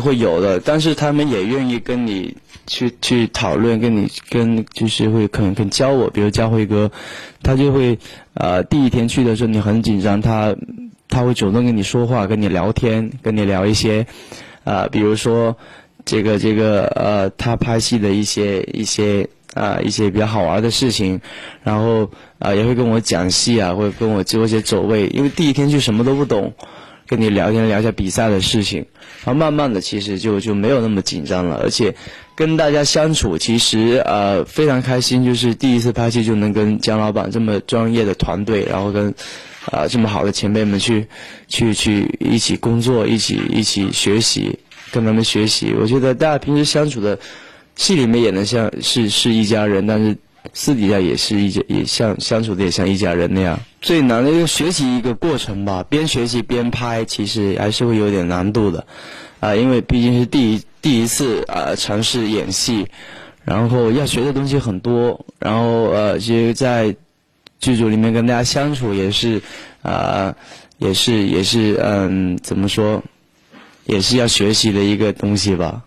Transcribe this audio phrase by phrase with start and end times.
[0.00, 6.90] 会有的，但是他们也愿意跟你去去讨论，跟你跟就是会可能跟教我，比如教辉哥，
[7.42, 7.98] 他就会
[8.34, 10.56] 呃第一天去的时候你很紧张，他
[11.08, 14.06] 他会主动跟你说话，跟你聊天，跟你聊一些
[14.64, 15.56] 啊，比如说
[16.04, 21.20] 这个这个呃他拍戏的一些一些啊一些比较好玩的事情，
[21.62, 26.52] 然后啊也会跟我讲戏啊，会跟我做一些走位，因为第一天去什么都不懂。
[27.10, 28.86] 跟你聊天聊一下比赛的事情，
[29.24, 31.92] 然后慢慢的其实就就没有那么紧张了，而且
[32.36, 39.12] 跟大家相处其实呃非常开心，就是第一次拍戏就能跟姜老板这么专业的团队，然后跟
[39.72, 41.04] 啊这么好的前辈们去
[41.48, 44.56] 去去一起工作，一起一起学习，
[44.92, 45.74] 跟他们学习。
[45.80, 47.18] 我觉得大家平时相处的
[47.74, 50.16] 戏里面也能像是是一家人，但是。
[50.52, 53.58] 私底下也是一家，也像相处的也像一家人那样。
[53.80, 58.86] 最难的就是学习一个过程吧，边学习边拍，其实还是会有点难度的，
[59.40, 62.86] 啊，因为毕竟是第一第一次啊尝试演戏，
[63.44, 66.94] 然后要学的东西很多，然后呃，其实在
[67.58, 69.40] 剧组里面跟大家相处也是
[69.82, 70.34] 啊，
[70.78, 73.02] 也是也是嗯，怎么说，
[73.84, 75.82] 也是要学习的一个东西吧。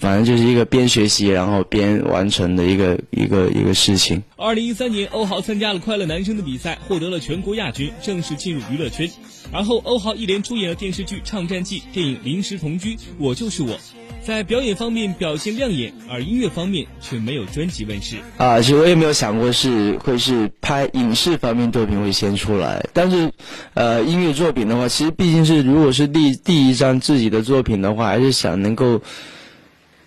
[0.00, 4.22] 反正就是一个边学习然后边完成的一个一个一个事情。
[4.36, 9.10] 二零一三年，欧豪参加了《快乐男声》的比赛，获得了全国亚军，正式进入娱乐圈。
[9.50, 13.74] 而后，欧豪一连出演了电视剧《唱战记》、电影《临时同居》、《我就是我》，
[14.22, 18.16] 在表演方面表现亮眼，而音乐方面却没有专辑问世。
[18.36, 23.30] 啊，其实我也没有想过是会是拍影视方面作品会先出来，但是，
[23.74, 29.02] 呃，音乐作品的话，其实毕竟是如果是第第一张自己的作品的话，还是想能够。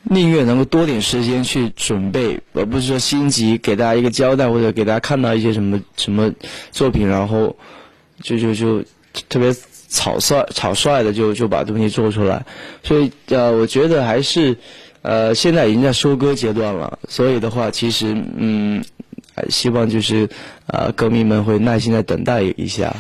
[0.08, 6.32] 宁愿能够多点时间去准备，而不是说心急给大家一个交代，或者给大家看到一些什么什么
[6.72, 7.56] 作品，然后
[8.22, 8.84] 就就就
[9.28, 9.52] 特别
[9.88, 12.46] 草率草率的就就把东西做出来。
[12.84, 14.58] 所以呃，我觉得还是
[15.02, 17.00] 呃现在已经在收割阶段了。
[17.10, 18.84] 所以的话，其实嗯，
[19.50, 20.30] 希望就是
[20.68, 22.96] 呃歌迷们会耐心的等待一下。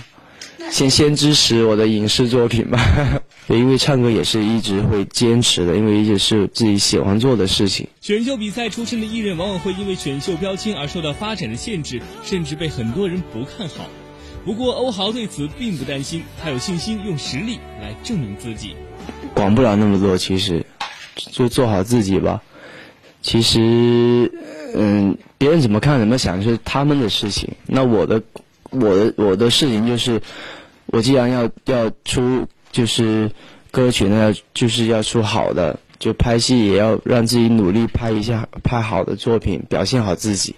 [0.75, 2.77] 先先支持我的影视作品吧，
[3.47, 7.87] 因为唱歌也是一直会坚持的，因为一直是自己喜欢做的事情。
[8.01, 13.85] 选秀比赛出身的艺人往往会因为选秀标签而受到发展的限制，甚至被很多人不看好。
[14.43, 18.75] 不过欧豪对此并不担心，他有信心用实力来证明自己。
[19.33, 20.65] 管不了那么多，其实
[21.15, 22.43] 就做好自己吧。
[23.21, 24.29] 其实，
[24.75, 27.47] 嗯，别人怎么看怎么想是他们的事情。
[27.65, 28.21] 那我的。
[28.71, 30.21] 我的我的事情就是，
[30.87, 33.31] 我既然要要出就是
[33.71, 40.55] 歌曲，呢就是要出好的，就拍戏也要让自己努力拍一下，拍好的作品，表现好自己。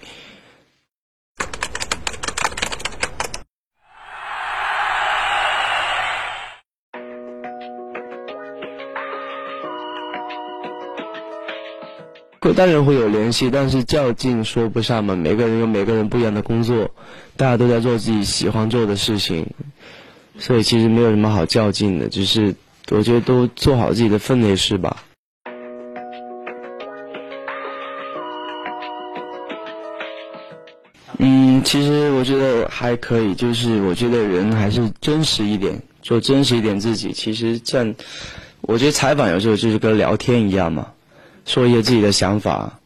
[12.55, 15.15] 当然会有联系，但是较劲说不上嘛。
[15.17, 16.89] 每个人有每个人不一样的工作，
[17.35, 19.53] 大家都在做自己喜欢做的事情，
[20.39, 22.07] 所以其实没有什么好较劲的。
[22.09, 22.55] 只是
[22.89, 25.03] 我觉得都做好自己的分内事吧。
[31.19, 37.11] 嗯，其实我觉得还可以，就是我觉得人还是真实一点，做真实一点自己。
[37.11, 37.95] 其实像
[38.61, 40.87] 我觉得采访有时候就是跟聊天一样嘛。
[41.45, 42.79] 说一些自己的想法，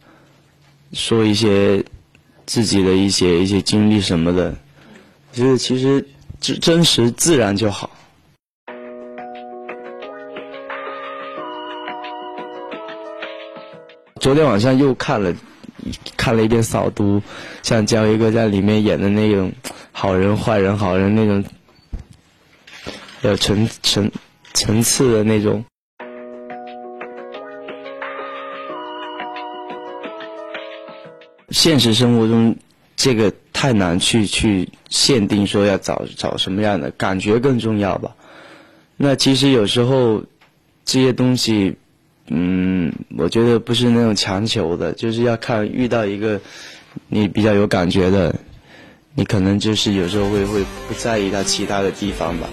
[0.93, 1.83] 说一些
[2.45, 4.55] 自己的一些一些经历什么的，
[5.33, 6.07] 就是其实
[6.41, 7.87] 真真实自然就好。
[14.19, 15.31] 昨天晚上又看了
[16.17, 17.19] 看了一遍《扫毒》，
[17.61, 19.51] 像焦一哥在里面演的那种
[19.91, 21.43] 好人坏人好人那种
[23.21, 24.11] 有层层
[24.53, 25.63] 层次的那种。
[31.51, 32.55] 现实生活中，
[32.95, 33.31] 这个
[33.61, 38.15] 太难去去限定说要找找什么样的感觉更重要吧？
[38.97, 40.23] 那其实有时候
[40.83, 41.75] 这些东西，
[42.25, 46.41] 嗯，我觉得不是那种强求的，就是要看遇到一个
[47.07, 48.33] 你比较有感觉的，
[49.13, 52.49] 你可能就是有时候会会不在意到其他的地方吧。